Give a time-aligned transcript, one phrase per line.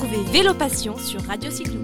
[0.00, 1.80] Retrouvez Vélo Passion sur Radio Cyclo.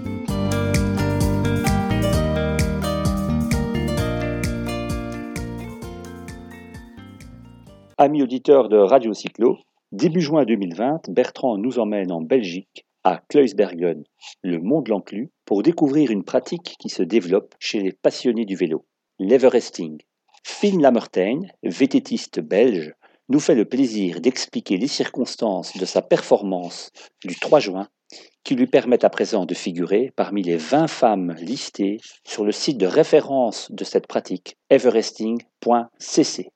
[7.97, 9.57] Amis auditeurs de Radio Cyclo,
[9.91, 14.05] début juin 2020, Bertrand nous emmène en Belgique, à Kluisbergen,
[14.43, 18.55] le mont de l'Enclus, pour découvrir une pratique qui se développe chez les passionnés du
[18.55, 18.85] vélo,
[19.19, 19.97] l'Everesting.
[20.41, 22.93] Finn Lamertijn, vététiste belge,
[23.27, 26.91] nous fait le plaisir d'expliquer les circonstances de sa performance
[27.25, 27.89] du 3 juin
[28.45, 32.77] qui lui permettent à présent de figurer parmi les 20 femmes listées sur le site
[32.77, 36.51] de référence de cette pratique everesting.cc.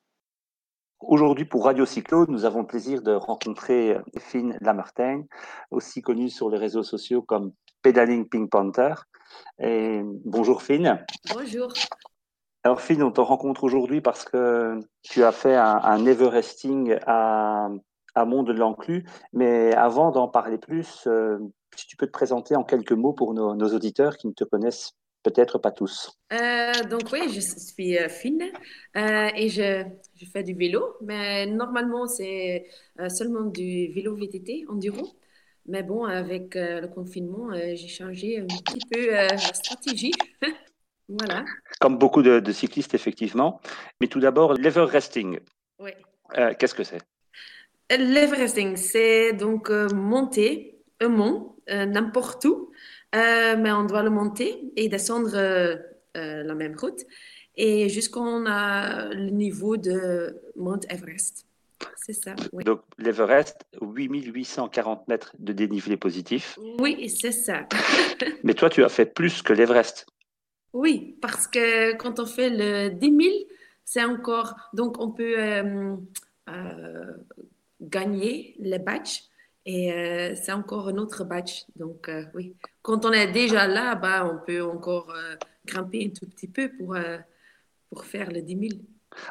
[1.01, 5.25] Aujourd'hui, pour Radio Cyclo, nous avons le plaisir de rencontrer Finn Lamartine,
[5.71, 8.93] aussi connue sur les réseaux sociaux comme Pedaling Pink Panther.
[9.59, 11.03] Et bonjour Finn.
[11.33, 11.73] Bonjour.
[12.63, 17.69] Alors Finn, on te rencontre aujourd'hui parce que tu as fait un, Everesting à,
[18.13, 19.05] à Mont de l'Enclus.
[19.33, 21.39] Mais avant d'en parler plus, euh,
[21.79, 24.43] si tu peux te présenter en quelques mots pour nos, nos auditeurs qui ne te
[24.43, 26.17] connaissent peut-être pas tous.
[26.33, 28.43] Euh, donc oui, je suis euh, fine
[28.95, 29.83] euh, et je,
[30.15, 32.67] je, fais du vélo, mais normalement c'est
[33.09, 35.15] seulement du vélo VTT enduro.
[35.65, 40.13] Mais bon, avec le confinement, j'ai changé un petit peu la stratégie.
[41.09, 41.45] voilà.
[41.79, 43.61] Comme beaucoup de, de, cyclistes, effectivement.
[44.01, 45.37] Mais tout d'abord, l'Everresting.
[45.77, 45.91] Oui.
[46.57, 47.01] Qu'est-ce que c'est?
[47.91, 50.68] L'Everresting, c'est donc monter
[51.01, 52.71] un mont n'importe où
[53.15, 55.75] euh, mais on doit le monter et descendre euh,
[56.15, 57.05] euh, la même route
[57.55, 61.45] et jusqu'on a le niveau de Mount Everest.
[61.95, 62.35] C'est ça.
[62.53, 62.63] Oui.
[62.63, 66.57] Donc l'Everest, 8840 mètres de dénivelé positif.
[66.79, 67.67] Oui, c'est ça.
[68.43, 70.05] mais toi, tu as fait plus que l'Everest.
[70.73, 73.35] Oui, parce que quand on fait le 10 000,
[73.85, 74.55] c'est encore.
[74.73, 75.95] Donc on peut euh,
[76.49, 77.13] euh,
[77.81, 79.23] gagner les badges
[79.65, 81.65] et euh, c'est encore un autre batch.
[81.75, 85.35] Donc, euh, oui, quand on est déjà là, bah, on peut encore euh,
[85.65, 86.97] grimper un tout petit peu pour,
[87.89, 88.81] pour faire le 10 000.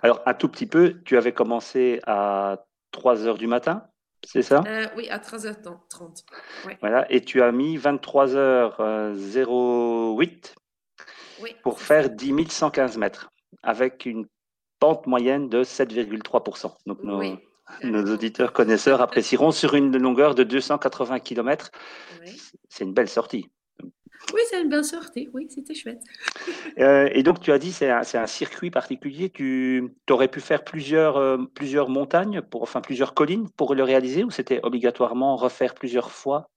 [0.02, 3.84] Alors, un tout petit peu, tu avais commencé à 3 heures du matin,
[4.24, 4.64] c'est ça?
[4.96, 6.24] Oui, à 3h30.
[6.80, 10.54] Voilà, et tu as mis 23h08
[11.40, 13.30] oui, pour faire 10 115 mètres
[13.62, 14.26] avec une
[14.80, 16.74] pente moyenne de 7,3%.
[16.86, 17.38] Donc, nos, oui.
[17.84, 21.70] Nos auditeurs connaisseurs apprécieront sur une longueur de 280 km.
[22.68, 23.48] C'est une belle sortie.
[24.34, 25.28] Oui, c'est une belle sortie.
[25.32, 26.02] Oui, c'était chouette.
[26.78, 29.30] Euh, et donc, tu as dit c'est un, un, circuit particulier.
[29.30, 34.22] Tu aurais pu faire plusieurs, euh, plusieurs montagnes, pour, enfin plusieurs collines pour le réaliser
[34.22, 36.50] ou c'était obligatoirement refaire plusieurs fois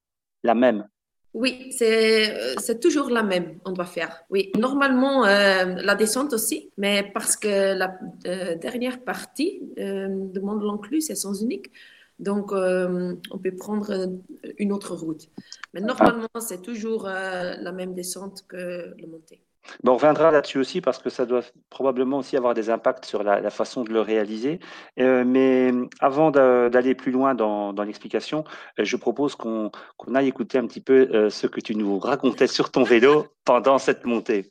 [0.44, 0.88] la même?
[1.34, 4.24] Oui, c'est toujours la même, on doit faire.
[4.30, 10.40] Oui, normalement, euh, la descente aussi, mais parce que la euh, dernière partie euh, de
[10.42, 11.72] Mont l'Enclus, c'est sens unique.
[12.20, 14.20] Donc, euh, on peut prendre
[14.58, 15.30] une autre route.
[15.74, 19.42] Mais normalement, c'est toujours euh, la même descente que le montée.
[19.84, 23.24] Bon, on reviendra là-dessus aussi parce que ça doit probablement aussi avoir des impacts sur
[23.24, 24.60] la, la façon de le réaliser.
[25.00, 28.44] Euh, mais avant d'aller plus loin dans, dans l'explication,
[28.80, 32.00] euh, je propose qu'on qu aille écouter un petit peu euh, ce que tu nous
[32.00, 34.50] racontais sur ton vélo pendant cette montée.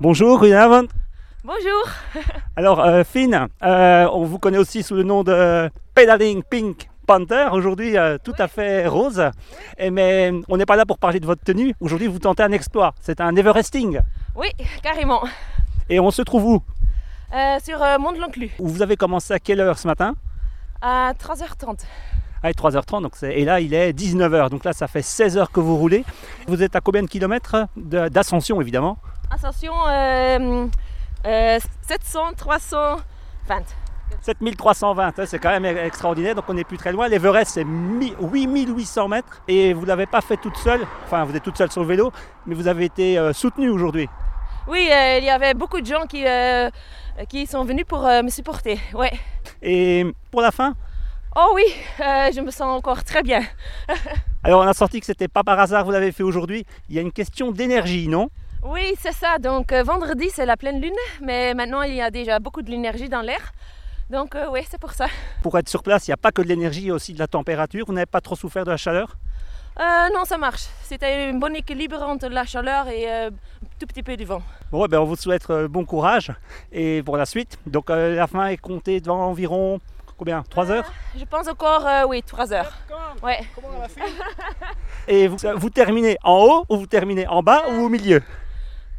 [0.00, 0.88] Bonjour, Goedenavond.
[1.44, 1.88] Bonjour.
[2.56, 6.88] Alors, euh, Finn, euh, on vous connaît aussi sous le nom de Pedaling Pink
[7.52, 9.20] Aujourd'hui euh, tout à fait rose.
[9.78, 11.74] Et, mais on n'est pas là pour parler de votre tenue.
[11.80, 12.94] Aujourd'hui, vous tentez un exploit.
[13.00, 14.00] C'est un Everesting.
[14.36, 14.48] Oui,
[14.82, 15.22] carrément.
[15.88, 16.62] Et on se trouve où?
[17.34, 20.14] Euh, sur euh, Mont de l'Enclus, Vous avez commencé à quelle heure ce matin?
[20.80, 21.80] À 3h30.
[22.44, 23.02] À 3h30.
[23.02, 24.48] Donc c'est- et là, il est 19h.
[24.50, 26.04] Donc là, ça fait 16 heures que vous roulez.
[26.46, 28.98] Vous êtes à combien de kilomètres d'ascension, évidemment?
[29.32, 30.66] Ascension euh,
[31.26, 33.02] euh, 700, 320.
[34.22, 37.08] 7320, hein, c'est quand même extraordinaire, donc on n'est plus très loin.
[37.08, 41.34] L'Everest, c'est mi- 8800 mètres et vous ne l'avez pas fait toute seule, enfin vous
[41.36, 42.12] êtes toute seule sur le vélo,
[42.46, 44.08] mais vous avez été euh, soutenue aujourd'hui.
[44.68, 46.68] Oui, euh, il y avait beaucoup de gens qui, euh,
[47.28, 48.78] qui sont venus pour euh, me supporter.
[48.94, 49.12] Ouais.
[49.62, 50.74] Et pour la fin,
[51.36, 51.62] Oh oui,
[51.98, 53.40] je me sens encore très bien.
[54.42, 56.66] alors on a sorti que c'était pas par hasard, vous l'avez fait aujourd'hui.
[56.88, 58.28] Il y a une question d'énergie, non?
[58.64, 59.38] Oui, c'est ça.
[59.38, 60.92] Donc vendredi, c'est la pleine lune,
[61.22, 63.52] mais maintenant, il y a déjà beaucoup de l'énergie dans l'air.
[64.10, 65.06] Donc euh, oui, c'est pour ça.
[65.42, 67.14] Pour être sur place, il n'y a pas que de l'énergie, il y a aussi
[67.14, 67.86] de la température.
[67.86, 69.16] Vous n'avez pas trop souffert de la chaleur?
[69.78, 70.66] Euh, non, ça marche.
[70.82, 74.42] C'était un bon équilibre entre la chaleur et euh, un tout petit peu du vent.
[74.72, 76.32] Bon, ouais, ben, on vous souhaite euh, bon courage
[76.72, 77.58] et pour la suite.
[77.66, 79.80] Donc euh, la fin est comptée devant environ
[80.18, 80.42] combien?
[80.42, 80.92] 3 heures?
[81.16, 82.72] Je pense encore, euh, oui, 3 heures.
[83.22, 83.40] Ouais.
[85.08, 88.20] Et vous, vous terminez en haut ou vous terminez en bas ou au milieu?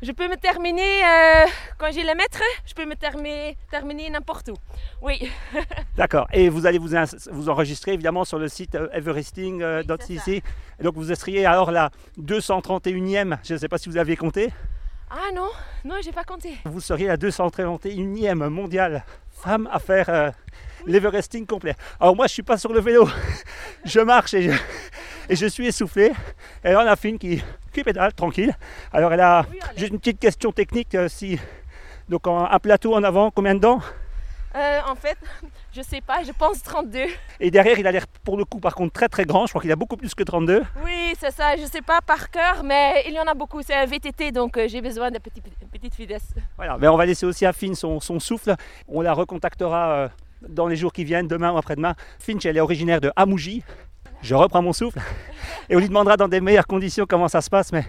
[0.04, 1.46] Je peux me terminer, euh,
[1.78, 4.56] quand j'ai les mètres, je peux me terminer, terminer n'importe où.
[5.00, 5.32] Oui.
[5.96, 6.28] D'accord.
[6.34, 6.96] Et vous allez vous,
[7.32, 10.42] vous enregistrer évidemment sur le site euh, everesting.cc.
[10.82, 14.52] donc vous seriez alors la 231e, je ne sais pas si vous aviez compté.
[15.12, 15.50] Ah non,
[15.86, 16.58] non, j'ai pas compté.
[16.66, 20.32] Vous seriez la 231e mondiale femme à faire euh,
[20.88, 21.76] l'Everesting complet.
[22.00, 23.08] Alors moi, je suis pas sur le vélo,
[23.86, 24.52] je marche et je,
[25.32, 26.12] et je suis essoufflé.
[26.64, 27.42] Et là, on a Finn qui,
[27.72, 28.54] qui pédale tranquille.
[28.92, 29.46] Alors elle a
[29.78, 30.94] juste une petite question technique.
[30.94, 31.40] Euh, si
[32.10, 33.80] donc un plateau en avant, combien de dents?
[34.56, 35.18] Euh, En fait,
[35.74, 37.06] je sais pas, je pense 32.
[37.40, 39.46] Et derrière, il a l'air pour le coup par contre très très grand.
[39.46, 40.64] Je crois qu'il a beaucoup plus que 32.
[40.84, 41.56] Oui, c'est ça.
[41.56, 43.62] Je sais pas par cœur, mais il y en a beaucoup.
[43.62, 46.34] C'est un VTT, donc euh, j'ai besoin de petite, petite vitesse.
[46.58, 48.54] Voilà, mais on va laisser aussi à Finn son, son souffle.
[48.90, 50.10] On la recontactera
[50.50, 51.96] dans les jours qui viennent, demain ou après-demain.
[52.20, 53.64] Finch, elle est originaire de Hamouji.
[54.22, 55.00] Je reprends mon souffle
[55.70, 57.86] et on lui demandera dans des meilleures conditions comment ça se passe, mais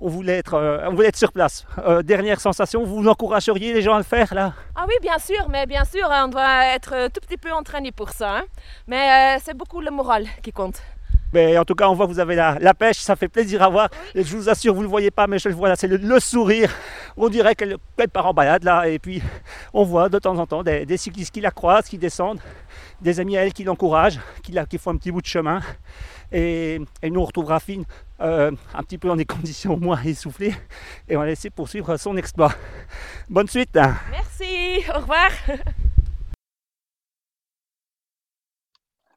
[0.00, 1.66] on voulait être, euh, sur place.
[1.78, 4.52] Euh, dernière sensation, vous encourageriez les gens à le faire là?
[4.76, 7.90] Ah oui, bien sûr, mais bien sûr, hein, on doit être tout petit peu entraîné
[7.90, 8.38] pour ça.
[8.38, 8.42] Hein.
[8.86, 10.80] Mais euh, c'est beaucoup le moral qui compte.
[11.32, 13.68] Mais en tout cas, on voit que vous avez la, pêche, ça fait plaisir à
[13.68, 13.88] voir.
[14.14, 15.88] Et je vous assure, vous ne le voyez pas, mais je le vois là, c'est
[15.88, 16.70] le, sourire.
[17.16, 17.78] On dirait qu'elle
[18.12, 18.88] part en balade là.
[18.88, 19.22] Et puis,
[19.72, 22.40] on voit de temps en temps des, cyclistes qui la croisent, qui descendent,
[23.00, 25.60] des amis à elle qui l'encouragent, qui, qui font un petit bout de chemin.
[26.32, 27.84] Et, nous, on retrouvera Finn
[28.20, 30.54] euh, un petit peu dans des conditions moins essoufflées.
[31.08, 32.52] Et on va laisser poursuivre son exploit.
[33.28, 33.74] Bonne suite.
[33.74, 35.30] Merci, au revoir.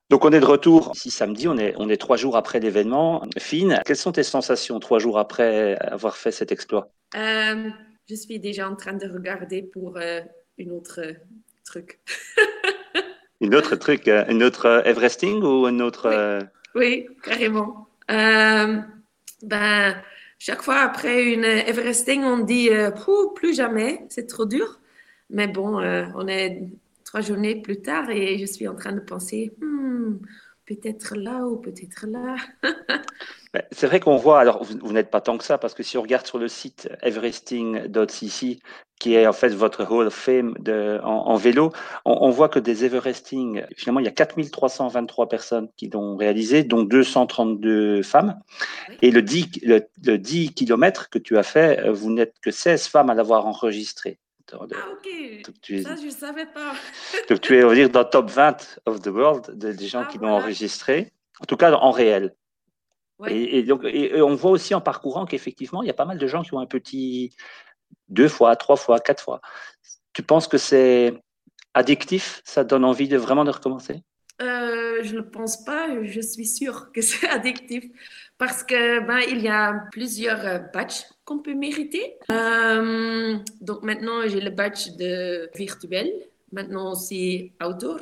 [0.10, 3.24] Donc on est de retour ici samedi, on est, on est trois jours après l'événement.
[3.40, 6.92] Fine, quelles sont tes sensations trois jours après avoir fait cet exploit?
[7.16, 7.70] Euh,
[8.08, 10.22] Je suis déjà en train de regarder pour euh,
[10.60, 11.02] une autre
[11.64, 12.00] truc.
[13.42, 16.40] une autre truc, euh, une autre Everesting ou une autre...
[16.76, 17.88] Oui, carrément.
[18.08, 19.96] ben,
[20.38, 22.70] chaque fois après une Everesting, on dit
[23.36, 24.80] plus jamais, c'est trop dur.
[25.32, 25.80] Mais bon,
[26.16, 26.62] on est
[27.16, 30.18] trois journées plus tard et je suis en train de penser, hmm,
[30.66, 32.36] peut-être là ou peut-être là.
[33.54, 35.98] Ben, c'est vrai qu'on voit, alors vous, n'êtes pas tant que ça, parce que si
[35.98, 38.60] on regarde sur le site everesting.cc,
[39.00, 41.72] qui est en fait votre Hall of Fame de, en, vélo,
[42.04, 46.84] on, voit que des Everesting, finalement, il y a 4323 personnes qui l'ont réalisé, dont
[46.84, 48.42] 232 femmes.
[49.02, 52.88] Et le 10, le, le 10 km que tu as fait, vous n'êtes que 16
[52.88, 54.20] femmes à l'avoir enregistré.
[54.54, 54.58] Ah,
[54.92, 55.52] ok.
[55.62, 56.74] Tu Ça, je ne savais pas.
[57.30, 60.04] donc, tu es, on va dire, dans le top 20 of the world des gens
[60.06, 62.36] ah, qui l'ont enregistré, en tout cas en réel.
[63.28, 66.28] Et, donc, et, on voit aussi en parcourant qu'effectivement, il y a pas mal de
[66.28, 67.34] gens qui ont un petit
[68.10, 69.42] deux fois, trois fois, quatre fois.
[70.14, 71.14] Tu penses que c'est
[71.74, 72.42] addictif?
[72.44, 74.04] Ça donne envie de vraiment de recommencer?
[74.42, 76.04] Euh, Je ne pense pas.
[76.04, 77.86] Je suis sûre que c'est addictif
[78.38, 82.18] parce que ben, il y a plusieurs euh, badges qu'on peut mériter.
[82.32, 86.12] Euh, donc maintenant, j'ai le badge de virtuel.
[86.52, 88.00] Maintenant aussi outdoor.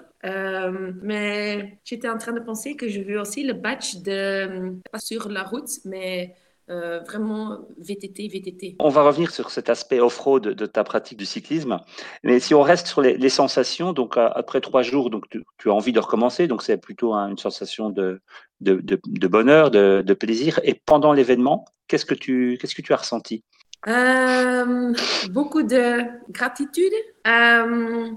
[1.02, 5.30] Mais j'étais en train de penser que je veux aussi le badge de pas sur
[5.30, 6.36] la route, mais
[6.70, 8.76] euh, vraiment VTT, VTT.
[8.80, 11.80] On va revenir sur cet aspect off-road de ta pratique du cyclisme.
[12.24, 15.92] Mais si on reste sur les, sensations, donc après trois jours, donc tu, as envie
[15.92, 18.22] de recommencer, donc c'est plutôt une sensation de,
[18.62, 20.62] de, de, bonheur, de, plaisir.
[20.64, 23.44] Et pendant l'événement, qu'est-ce que tu qu'est-ce que tu as ressenti?
[23.88, 24.94] Euh,
[25.32, 25.98] Beaucoup de
[26.32, 26.94] gratitude.
[27.28, 28.10] Euh,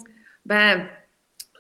[0.45, 0.87] ben,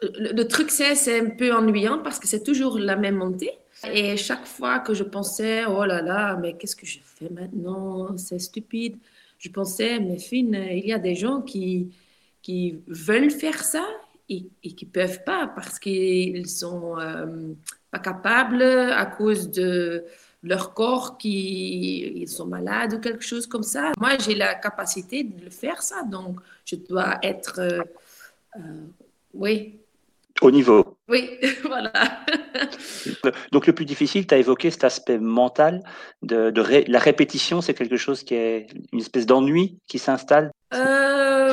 [0.03, 3.59] le, le truc c'est c'est un peu ennuyant parce que c'est toujours la même montée.
[3.85, 8.17] Et chaque fois que je pensais, oh là là, mais qu'est-ce que je fais maintenant?
[8.17, 8.97] C'est stupide.
[9.39, 11.95] Je pensais, mais Finn, il y a des gens qui,
[12.43, 13.85] qui veulent faire ça
[14.29, 17.53] et, et qui peuvent pas parce qu'ils sont euh,
[17.91, 20.05] pas capables à cause de
[20.43, 23.93] leur corps qui ils sont malades ou quelque chose comme ça.
[23.99, 27.83] Moi, j'ai la capacité de le faire ça, donc je dois être, euh,
[28.57, 28.87] euh,
[29.35, 29.79] oui,
[30.41, 30.96] au niveau.
[31.09, 31.93] Oui, voilà.
[33.53, 35.83] Donc le plus difficile, tu as évoqué cet aspect mental
[36.23, 36.53] de,
[36.91, 40.51] la répétition, c'est quelque chose qui est une espèce d'ennui qui s'installe?
[40.75, 41.53] Euh,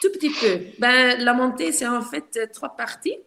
[0.00, 0.60] Tout petit peu.
[0.78, 3.18] Ben, la montée, c'est en fait trois parties.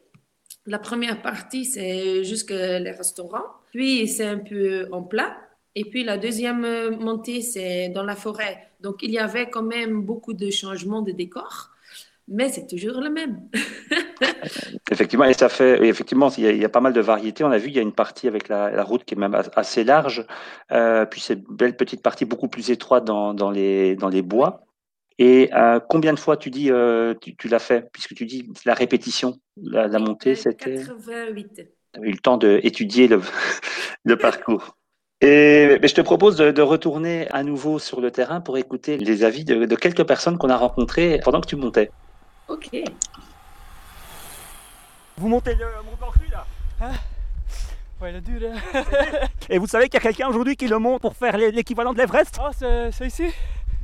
[0.66, 3.46] La première partie, c'est jusque les restaurants.
[3.72, 5.38] Puis, c'est un peu en plat.
[5.76, 8.68] Et puis, la deuxième montée, c'est dans la forêt.
[8.82, 11.70] Donc, il y avait quand même beaucoup de changements de décor
[12.28, 13.40] mais c'est toujours le même.
[14.92, 17.44] effectivement, et ça fait, effectivement, il y, a, pas mal de variétés.
[17.44, 19.84] On a vu, il y a une partie avec la, route qui est même assez
[19.84, 20.26] large,
[20.72, 24.22] euh, puis c'est une belle petite partie beaucoup plus étroite dans, dans, les, dans les
[24.22, 24.64] bois.
[25.20, 27.90] Et euh, combien de fois tu dis euh, tu, l'as fait?
[27.92, 30.76] Puisque tu dis la répétition, la, la montée, c'était.
[30.76, 31.50] 88.
[31.56, 33.22] Tu as eu le temps d'étudier le,
[34.04, 34.78] le parcours.
[35.22, 39.46] Et je te propose de, retourner à nouveau sur le terrain pour écouter les avis
[39.46, 41.90] de, de quelques personnes qu'on a rencontrées pendant que tu montais.
[42.48, 42.70] Ok.
[45.18, 46.46] Vous montez le mont Blanc là
[46.82, 46.92] hein
[48.00, 48.40] Ouais, le dur.
[48.74, 48.84] Hein.
[49.50, 51.98] Et vous savez qu'il y a quelqu'un aujourd'hui qui le monte pour faire l'équivalent de
[51.98, 52.40] l'Everest?
[52.40, 52.52] Ah,
[52.92, 53.34] c'est ici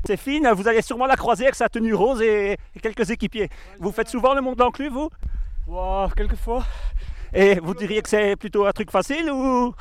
[0.05, 3.49] C'est fine, vous allez sûrement la croiser avec sa tenue rose et, quelques équipiers.
[3.79, 5.09] vous faites souvent le mont d'Enclus, vous?
[5.65, 6.63] Wow, quelques fois.
[7.33, 9.73] Et vous diriez que c'est plutôt un truc facile ou?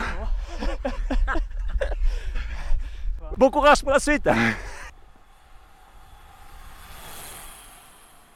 [3.36, 4.28] Bon courage pour la suite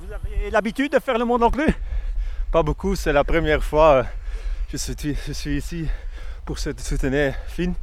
[0.07, 1.75] Vous avez l'habitude de faire le monde d'Enclus
[2.53, 4.07] Pas beaucoup, c'est la première fois.
[4.71, 4.95] Je suis,
[5.27, 5.89] je suis ici
[6.45, 7.75] pour soutenir Finn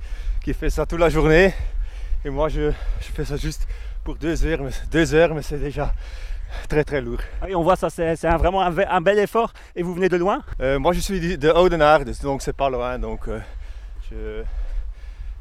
[0.41, 1.53] qui fait ça toute la journée.
[2.23, 3.67] Et moi, je, je fais ça juste
[4.05, 5.93] pour deux heures, mais, deux heures, mais c'est déjà
[6.69, 7.19] très très lourd.
[7.41, 9.51] Ah oui, on voit ça, c'est vraiment un, bel effort.
[9.75, 10.43] Et vous venez de loin?
[10.61, 12.97] Euh, Moi, je suis de Oudenaarde, donc c'est pas loin.
[12.99, 13.41] Donc, euh,
[14.09, 14.43] je,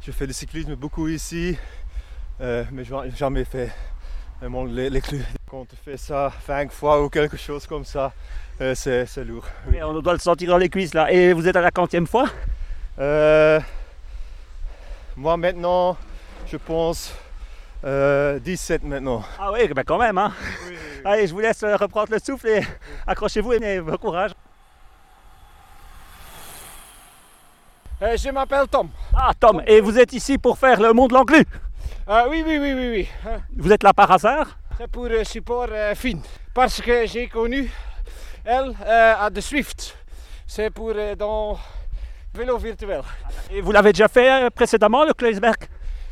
[0.05, 1.57] je, fais du cyclisme beaucoup ici,
[2.41, 3.71] euh, mais je n'ai jamais fait
[4.69, 5.19] les, les clous.
[5.49, 8.13] Quand on fait ça cinq fois ou quelque chose comme ça,
[8.61, 9.45] euh, c'est lourd.
[9.83, 11.13] on doit le sentir dans les cuisses là.
[11.13, 12.29] Et vous êtes à la quantième fois?
[12.99, 13.61] Euh,
[15.17, 15.97] Moi maintenant,
[16.47, 17.15] je pense
[17.85, 18.39] 17 euh,
[18.89, 19.23] maintenant.
[19.39, 20.19] Ah oui, ben quand même.
[20.19, 20.33] Hein.
[21.05, 22.63] Allez, je vous laisse reprendre le souffle et
[23.07, 24.33] accrochez-vous et bon courage.
[28.01, 28.89] je m'appelle Tom.
[29.15, 31.15] Ah Tom, et vous êtes ici pour faire le Mont de
[32.07, 33.33] l'Anglu Oui, oui, oui, oui, oui.
[33.57, 34.59] Vous êtes là par hasard?
[34.79, 36.19] C'est pour le support fin.
[36.55, 37.71] Parce que j'ai connu
[38.45, 39.97] elle, euh, à de Swift.
[40.47, 41.59] C'est pour euh, dans
[42.35, 43.03] vélo virtuel.
[43.51, 45.57] Et vous l'avez déjà fait euh, précédemment, le Kleisberg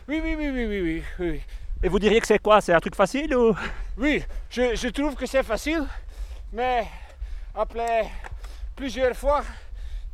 [0.08, 1.40] oui oui, oui, oui, oui, oui, oui.
[1.82, 2.60] Et vous diriez que c'est quoi?
[2.60, 3.54] C'est un truc facile ou?
[3.96, 5.84] Oui, je, je trouve que c'est facile,
[6.52, 6.84] mais
[7.54, 8.10] après
[8.74, 9.42] plusieurs fois,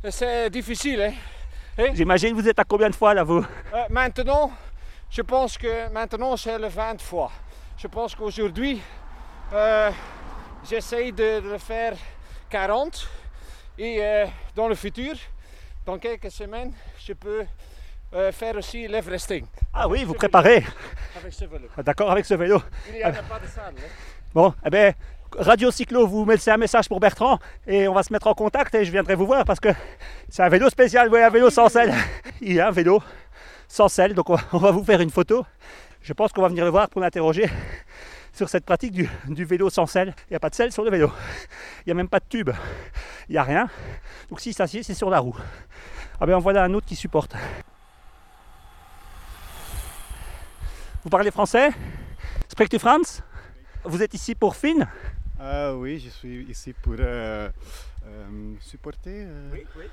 [0.09, 1.13] c'est difficile.
[1.79, 1.91] Hein?
[1.93, 3.43] J'imagine vous êtes à combien de fois là vous?
[3.89, 4.51] Maintenant,
[5.09, 7.31] je pense que maintenant c'est le 20 fois.
[7.77, 8.81] Je pense qu'aujourd'hui,
[10.67, 11.95] j'essaye de, le faire
[12.49, 13.07] 40
[13.77, 15.15] et euh, dans le futur,
[15.85, 17.45] dans quelques semaines, je peux
[18.13, 19.45] euh, faire aussi l'Everesting.
[19.73, 20.65] Ah oui, vous préparez
[21.17, 21.67] Avec ce vélo.
[21.77, 22.61] Ah, d'accord, avec ce vélo.
[22.89, 23.73] Il n'y a pas de salle.
[23.77, 23.89] Hein.
[24.33, 24.93] Bon, eh bien,
[25.37, 27.37] Radio Cyclo, vous mettez un message pour Bertrand
[27.67, 29.69] et on va se mettre en contact et je viendrai vous voir parce que
[30.29, 31.93] c'est un vélo spécial, oui, un vélo sans selle.
[32.41, 33.01] Il y a un vélo
[33.67, 35.45] sans selle, donc on va vous faire une photo.
[36.01, 37.49] Je pense qu'on va venir le voir pour l'interroger
[38.33, 40.13] sur cette pratique du, vélo sans selle.
[40.29, 41.11] Il n'y a pas de selle sur le vélo.
[41.79, 42.51] Il n'y a même pas de tube.
[43.27, 43.67] Il n'y a rien.
[44.29, 45.35] Donc si s'assied, c'est sur la roue.
[46.21, 47.35] Ah ben en voilà un autre qui supporte.
[51.03, 51.71] Vous parlez français?
[52.47, 53.21] Spreekt u France
[53.83, 54.87] Vous êtes ici pour Finn?
[55.39, 57.49] Euh, Oui, je suis ici pour euh,
[58.05, 59.27] euh, supporter.
[59.51, 59.85] Oui, oui.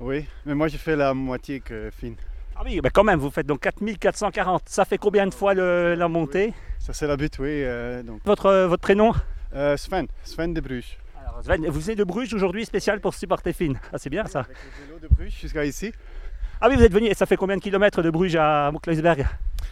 [0.00, 2.14] Oui, mais moi je fais la moitié que Finn.
[2.60, 4.68] Ah oui, ben quand même, vous faites donc 4440.
[4.68, 6.52] Ça fait combien de fois la montée?
[6.80, 7.62] Ça c'est la butte, oui.
[7.62, 8.20] Euh, donc.
[8.24, 9.14] Votre, euh, votre prénom?
[9.54, 10.98] Euh, Sven, Sven de Bruges.
[11.20, 13.78] Alors Sven, vous venez de Bruges aujourd'hui spécial pour supporter Finn.
[13.92, 14.40] Ah c'est bien ça.
[14.40, 15.92] Avec le vélo de Bruges jusqu'à ici.
[16.60, 19.24] Ah oui, vous êtes venu et ça fait combien de kilomètres de Bruges à Moukleisberg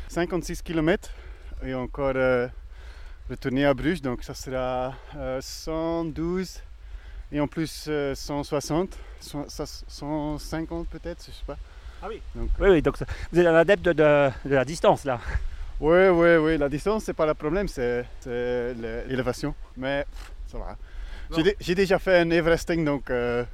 [0.06, 1.10] 56 kilomètres
[1.64, 2.14] et encore
[3.28, 4.94] retourner à Bruges, donc ça sera
[5.40, 6.62] 112
[7.32, 11.56] et en plus 160, 150 peut-être, je sais pas.
[12.02, 12.20] Ah oui.
[12.34, 12.96] Donc, oui, oui, donc
[13.32, 15.18] vous êtes un adepte de, de, la distance là.
[15.80, 16.58] Oui, oui, oui.
[16.58, 19.54] La distance, c'est pas le problème, c'est l'élévation.
[19.76, 20.06] Mais
[20.46, 20.76] ça va.
[21.60, 23.44] J'ai déjà fait un Everesting, donc euh,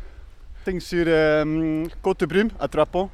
[0.79, 3.11] sur euh, Côte de Brume, à Trapon.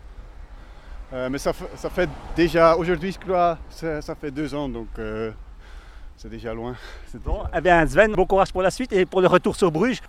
[1.12, 4.88] Euh, mais ça, ça, fait déjà, aujourd'hui, je crois, ça, ça, fait deux ans, donc
[4.99, 5.30] euh,
[6.16, 6.76] c'est déjà loin.
[7.25, 10.00] Bon, eh bien, Sven, bon courage pour la suite et pour le retour sur Bruges.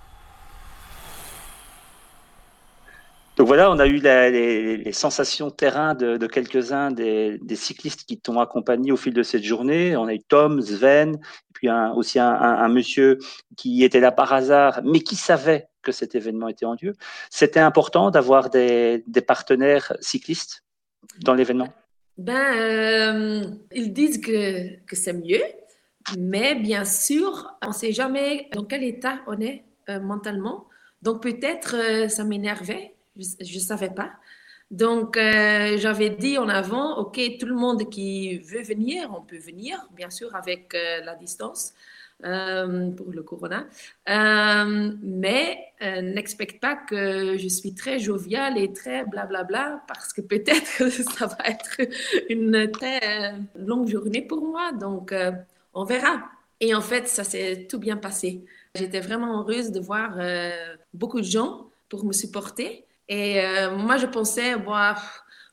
[3.39, 8.91] Donc voilà, on a eu les, sensations terrain de, quelques-uns des, cyclistes qui t'ont accompagné
[8.91, 9.95] au fil de cette journée.
[9.95, 11.17] On a eu Tom, Sven,
[11.53, 13.17] puis aussi un, monsieur
[13.55, 16.95] qui était là par hasard, mais qui savait que cet événement était en lieu.
[17.29, 20.65] C'était important d'avoir des, partenaires cyclistes
[21.23, 21.69] dans l'événement?
[22.17, 23.43] Ben, euh,
[23.73, 25.43] Ils disent que, que c'est mieux,
[26.17, 30.65] mais bien sûr, on ne sait jamais dans quel état on est euh, mentalement.
[31.01, 34.11] Donc peut-être euh, ça m'énervait je ne savais pas.
[34.71, 39.37] Donc, euh, j'avais dit en avant, OK, tout le monde qui veut venir, on peut
[39.37, 41.73] venir, bien sûr, avec euh, la distance
[42.23, 43.65] euh, pour le corona.
[44.05, 51.25] mais n'expecte pas que je suis très joviale et très blablabla, parce que peut-être ça
[51.25, 51.77] va être
[52.29, 54.71] une très longue journée pour moi.
[54.73, 55.15] Donc,
[55.73, 56.29] on verra.
[56.59, 58.45] Et en fait, ça s'est tout bien passé.
[58.75, 60.15] J'étais vraiment heureuse de voir
[60.93, 62.85] beaucoup de gens pour me supporter.
[63.09, 64.55] Et euh, moi, je pensais,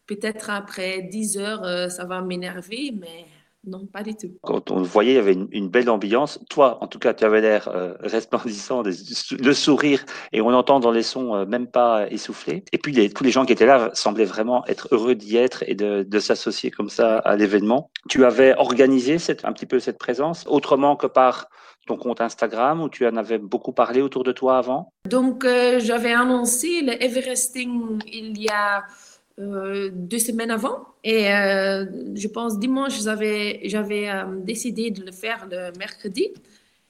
[0.06, 3.26] peut-être après 10 heures, euh, ça va m'énerver, mais
[3.66, 4.28] non, pas du tout.
[4.42, 6.38] Quand on le voyait, il y avait une, une belle ambiance.
[6.49, 8.92] Toi, en tout cas, tu avais l'air euh, resplendissant, de-
[9.42, 12.64] le sourire, et on entend dans les sons euh, même pas essoufflé.
[12.73, 15.64] Et puis, les- tous les gens qui étaient là semblaient vraiment être heureux d'y être
[15.66, 17.90] et de, de s'associer comme ça à l'événement.
[18.08, 21.49] Tu avais organisé cette, un petit peu cette présence, autrement que par
[21.87, 24.92] ton compte Instagram, où tu en avais beaucoup parlé autour de toi avant?
[25.08, 28.85] Donc, euh, j'avais annoncé le Everesting il y a
[29.38, 30.87] euh, deux semaines avant.
[31.05, 36.33] Et euh, je pense dimanche, j'avais, j'avais euh, décidé de le faire le mercredi.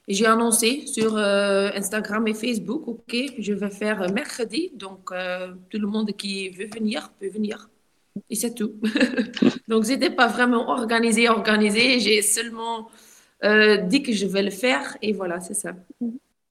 [0.07, 4.71] J'ai annoncé sur Instagram et Facebook, OK, je vais faire mercredi.
[4.76, 5.11] Donc,
[5.69, 7.69] tout le monde qui veut venir peut venir.
[8.31, 8.75] Et c'est tout.
[9.69, 11.99] Donc, c'était pas vraiment organisé, organisé.
[11.99, 12.88] J'ai seulement
[13.43, 14.97] dit que je vais le faire.
[15.03, 15.73] Et voilà, c'est ça.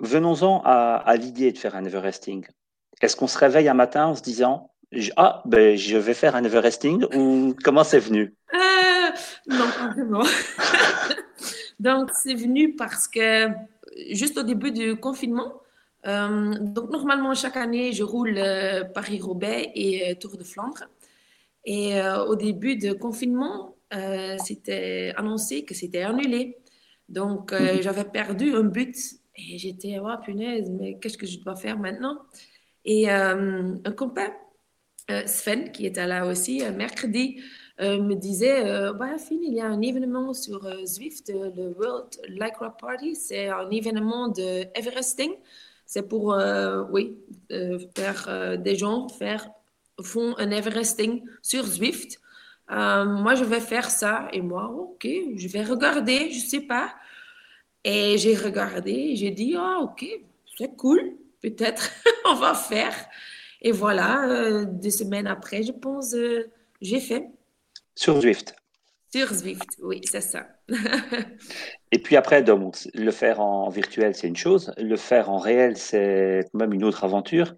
[0.02, 2.46] Venons-en à, à l'idée de faire un Everesting.
[3.00, 4.70] Est-ce qu'on se réveille un matin en se disant
[5.16, 8.34] Ah, ben, je vais faire un Everesting ou comment c'est venu?
[8.54, 8.58] Euh,
[9.48, 10.24] non, pas vraiment.
[11.80, 13.48] donc, c'est venu parce que
[14.12, 15.62] juste au début du confinement,
[16.08, 20.84] euh, donc normalement, chaque année, je roule euh, Paris-Roubaix et Tour de Flandre.
[21.68, 23.76] Et au début du confinement,
[24.38, 26.60] c'était annoncé que c'était annulé.
[27.10, 28.96] Donc, euh, j'avais perdu un but
[29.36, 32.20] et j'étais, oh punaise, mais qu'est-ce que je dois faire maintenant?
[32.86, 34.32] Et un copain,
[35.28, 37.42] Sven, qui était là aussi, euh, mercredi,
[37.82, 41.70] euh, me disait, euh, bah, il y a un événement sur euh, Zwift, euh, le
[41.78, 43.16] World Lycra Party.
[43.16, 45.34] C'est un événement de Everesting.
[45.86, 47.18] C'est pour, euh, oui,
[47.52, 49.48] euh, faire euh, des gens faire,
[50.02, 52.20] font un Everesting sur Zwift.
[52.72, 54.28] Euh, moi, je vais faire ça.
[54.34, 56.96] Et moi, ok, je vais regarder, je sais pas.
[57.84, 60.06] Et j'ai regardé, j'ai dit, ah, ok,
[60.58, 61.00] c'est cool,
[61.42, 61.92] peut-être
[62.26, 62.96] on va faire.
[63.66, 66.50] Et voilà, euh, deux semaines après, je pense, euh,
[66.82, 67.26] j'ai fait.
[67.96, 68.56] sur Zwift
[69.14, 70.46] Sur Zwift, oui, c'est ça.
[71.92, 74.72] Et puis après, donc, le faire en virtuel, c'est une chose.
[74.78, 77.56] Le faire en réel, c'est quand même une autre aventure.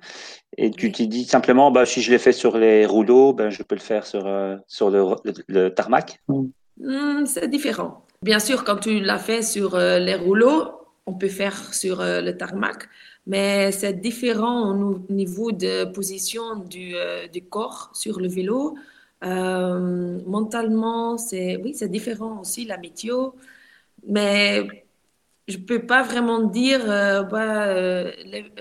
[0.58, 3.64] Et tu t'es dit simplement, bah, si je l'ai fait sur les rouleaux, ben, je
[3.64, 6.22] peux le faire sur, euh, sur le, le- le tarmac.
[6.30, 8.06] Hmm, c'est différent.
[8.22, 10.72] Bien sûr, quand tu l'as fait sur euh, les rouleaux,
[11.06, 12.88] on peut faire sur euh, le tarmac,
[13.28, 18.76] mais c'est différent au niveau de position du, euh, du corps sur le vélo.
[19.24, 23.32] Euh, mentalement, c'est oui, c'est différent aussi la météo,
[24.08, 24.68] mais
[25.48, 28.52] je peux pas vraiment dire euh, bah, euh, les-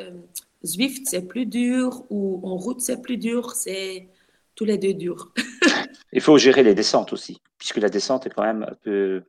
[0.64, 4.09] Zwift c'est plus dur ou en route c'est plus dur, c'est
[4.57, 5.33] tous les deux durs.
[6.12, 9.22] Il faut gérer les descentes aussi, puisque la descente est quand même un peu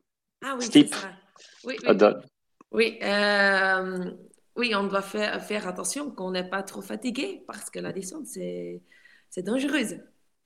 [0.44, 0.96] Ah oui, Steep.
[1.66, 1.96] Oui, oui,
[2.72, 2.98] oui.
[4.58, 8.26] Oui, on doit faire, faire attention qu'on n'est pas trop fatigué parce que la descente,
[8.28, 8.82] c'est,
[9.30, 10.00] c'est dangereuse.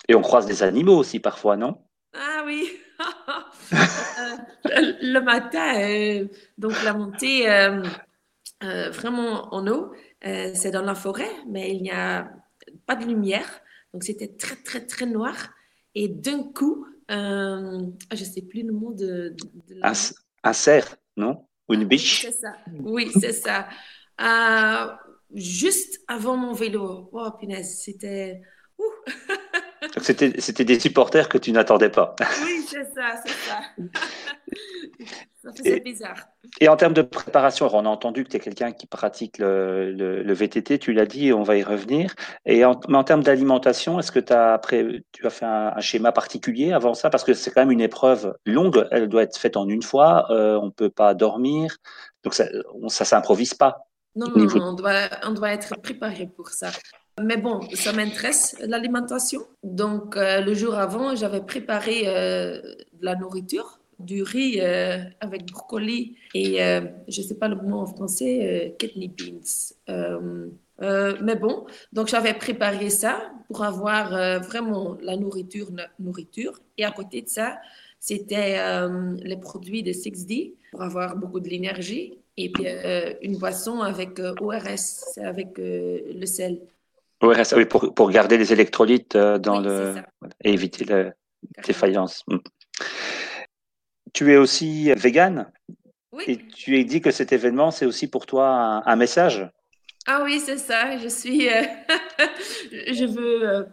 [0.08, 1.80] Et on croise des animaux aussi parfois, non?
[2.13, 2.69] Ah oui,
[4.19, 7.82] Euh, le matin, euh, donc la montée euh,
[8.63, 9.93] euh, vraiment en eau,
[10.24, 12.32] c'est dans la forêt, mais il n'y a
[12.88, 13.62] pas de lumière,
[13.93, 15.36] donc c'était très très très noir.
[15.95, 17.67] Et d'un coup, ah,
[18.13, 19.36] je ne sais plus le mot de,
[19.69, 19.93] de la- un,
[20.43, 21.45] un cerf, non?
[21.69, 22.21] Ou une biche?
[22.21, 22.54] C'est ça.
[22.84, 23.67] Oui, c'est ça.
[24.22, 24.88] Euh,
[25.34, 27.10] juste avant mon vélo.
[27.14, 28.42] Oh, punaise, c'était.
[30.00, 32.16] C'était c'était des supporters que tu n'attendais pas.
[32.46, 33.60] Oui, c'est ça, c'est ça.
[35.44, 36.28] ça faisait Et- bizarre.
[36.60, 39.92] Et en termes de préparation, on a entendu que tu es quelqu'un qui pratique le,
[39.92, 42.14] le- le VTT, tu l'as dit, et on va y revenir.
[42.46, 45.74] Et en, mais en termes d'alimentation, est-ce que tu as, après, tu as fait un,
[45.76, 47.10] un schéma particulier avant ça?
[47.10, 50.28] Parce que c'est quand même une épreuve longue, elle doit être faite en une fois,
[50.32, 51.78] euh, on ne peut pas dormir,
[52.24, 52.46] donc ça
[52.80, 53.88] ne ça, s'improvise pas.
[54.15, 56.71] Non, non, non, on doit, on doit être préparé pour ça.
[57.21, 59.41] Mais bon, ça m'intéresse, l'alimentation.
[59.63, 65.45] Donc, euh, le jour avant, j'avais préparé euh, de la nourriture, du riz euh, avec
[65.52, 66.58] brocoli et,
[67.08, 69.74] je ne sais pas le mot en français, kidney beans.
[71.21, 74.10] Mais bon, donc j'avais préparé ça pour avoir
[74.41, 76.60] vraiment la nourriture, no- nourriture.
[76.78, 77.60] Et à côté de ça,
[78.00, 78.58] c'était
[79.21, 82.17] les produits de 6D pour avoir beaucoup de l'énergie.
[82.38, 86.60] Et puis euh, une boisson avec euh, ORS, avec euh, le sel.
[87.22, 89.96] ORS, oui, pour, pour garder les électrolytes dans Oui, le
[90.44, 91.13] et éviter la
[91.63, 92.24] défaillance.
[92.28, 92.38] Mm.
[94.13, 95.52] Tu es aussi vegan
[96.12, 96.24] Oui.
[96.28, 99.48] et tu as dit que cet événement, c'est aussi pour toi un, un message?
[100.08, 100.98] Ah oui, c'est ça.
[100.98, 101.41] Je suis.
[102.72, 103.67] je veux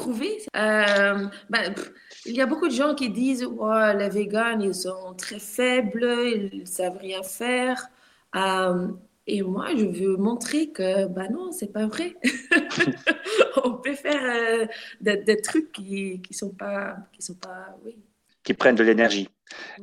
[0.00, 0.38] prouver.
[0.56, 1.92] Euh, ben, pff,
[2.26, 6.04] il y a beaucoup de gens qui disent ouais, les végans, ils sont très faibles,
[6.52, 7.88] ils ne savent rien faire.
[8.36, 8.88] Euh,
[9.26, 12.16] Et moi, je veux montrer que, bah non, c'est pas vrai.
[13.64, 14.66] On peut faire euh,
[15.00, 17.96] des, des, trucs qui, qui sont pas, qui sont pas, oui.
[18.42, 19.28] Qui prennent de l'énergie.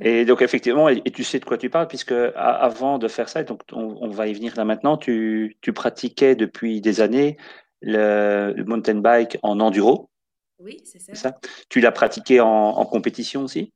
[0.01, 3.43] Et donc effectivement, et, tu sais de quoi tu parles, puisque avant de faire ça,
[3.43, 7.37] donc on, on va y venir là maintenant, tu, tu, pratiquais depuis des années
[7.81, 10.09] le, le mountain bike en enduro.
[10.59, 11.13] Oui, c'est ça.
[11.13, 11.39] ça?
[11.69, 13.71] Tu l'as pratiqué en, en, compétition aussi?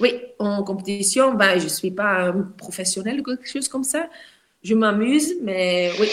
[0.00, 4.08] Oui, en compétition, ben, je ne suis pas professionnelle ou quelque chose comme ça.
[4.62, 6.08] Je m'amuse, mais oui,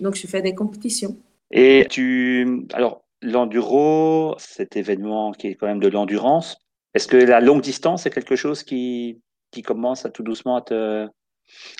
[0.00, 1.16] donc je fais des compétitions.
[1.50, 2.66] Et tu.
[2.72, 6.58] Alors, l'enduro, cet événement qui est quand même de l'endurance,
[6.94, 10.64] est-ce que la longue distance est quelque chose qui, qui commence à tout doucement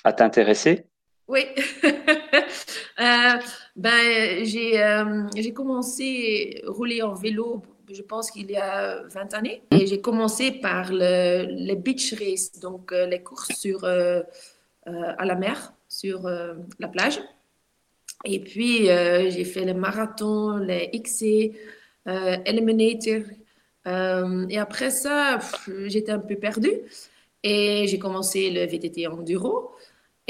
[0.03, 0.88] à t'intéresser?
[1.29, 1.41] Oui.
[1.83, 3.33] euh,
[3.75, 9.35] ben, j'ai, euh, j'ai commencé à rouler en vélo, je pense qu'il y a 20
[9.35, 9.61] années.
[9.69, 15.35] Et j'ai commencé par le, les beach races, donc euh, les courses sur, à la
[15.35, 16.27] mer, sur
[16.79, 17.21] la plage.
[18.25, 21.53] Et puis, j'ai fait le marathon, les XC,
[22.07, 23.21] Eliminator.
[23.85, 25.37] et après ça,
[25.85, 26.81] j'étais un peu perdue.
[27.43, 29.75] Et j'ai commencé le VTT enduro.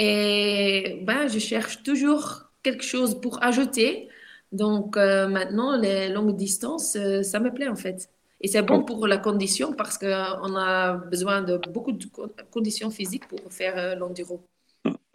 [0.01, 4.07] Et ben, je cherche toujours quelque chose pour ajouter.
[4.53, 8.09] Donc euh, maintenant, les longues distances, euh, ça me plaît en fait.
[8.39, 12.05] Et c'est bon pour la condition parce qu'on a besoin de beaucoup de
[12.49, 14.41] conditions physiques pour faire euh, l'enduro.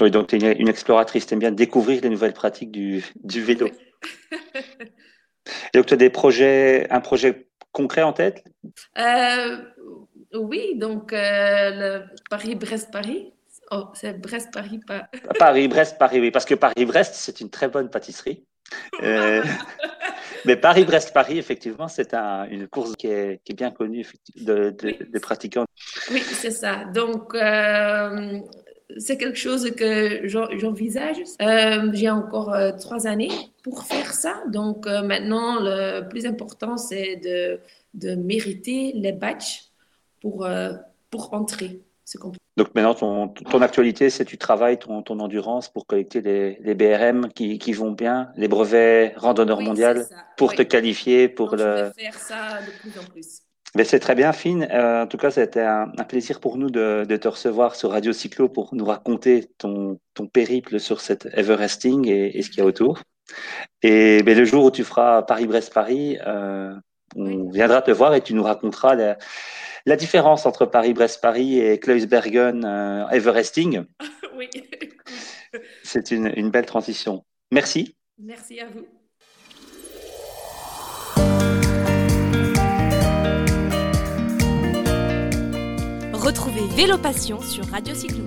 [0.02, 3.40] Oui, donc tu es une, exploratrice, tu aimes bien découvrir les nouvelles pratiques du, du
[3.40, 3.70] vélo.
[5.74, 8.44] Donc tu as des projets, un projet concret en tête?
[10.32, 11.14] Oui, donc
[12.30, 13.33] Paris-Brest-Paris.
[13.74, 15.08] Oh, c'est Brest-Paris, pas.
[15.38, 18.44] Paris-Brest-Paris, oui, parce que Paris-Brest, c'est une très bonne pâtisserie.
[19.02, 19.42] Euh,
[20.44, 24.06] mais Paris-Brest-Paris, effectivement, c'est un, une course qui est, qui est, bien connue
[24.36, 24.98] de, de, oui.
[25.08, 25.64] des pratiquants.
[26.12, 26.84] Oui, c'est ça.
[26.94, 28.38] Donc, euh,
[28.98, 31.16] c'est quelque chose que j'envisage.
[31.42, 33.32] Euh, J'ai encore trois années
[33.64, 34.40] pour faire ça.
[34.46, 37.58] Donc, maintenant, le plus important, c'est de,
[37.94, 39.62] de mériter les badges
[40.20, 40.46] pour,
[41.10, 41.80] pour entrer.
[42.56, 46.74] Donc maintenant, ton, ton actualité, c'est tu travailles ton, ton, endurance pour collecter les, les
[46.74, 50.56] BRM qui, qui, vont bien, les brevets randonneurs oui, mondial, pour oui.
[50.56, 51.76] te qualifier pour Donc, le.
[51.76, 53.40] Je vais faire ça de plus en plus.
[53.76, 54.68] Mais c'est très bien, Finn.
[54.70, 57.90] Euh, en tout cas, c'était un, un, plaisir pour nous de, de, te recevoir sur
[57.90, 62.58] Radio Cyclo pour nous raconter ton, ton périple sur cette Everesting et, et ce qu'il
[62.58, 63.00] y a autour.
[63.82, 66.74] Et ben, le jour où tu feras Paris-Brest-Paris, euh,
[67.16, 67.52] on Oui.
[67.52, 69.16] viendra te voir et tu nous raconteras la,
[69.86, 73.84] la différence entre Paris-Brest-Paris et Kluisbergen euh, Everesting.
[74.36, 74.48] oui.
[75.82, 77.24] C'est une, une belle transition.
[77.52, 77.96] Merci.
[78.18, 78.86] Merci à vous.
[86.12, 88.24] Retrouvez Vélo Passion sur Radio Cyclo.